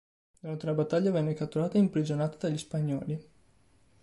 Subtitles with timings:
[0.39, 3.29] Durante una battaglia venne catturato e imprigionato dagli spagnoli.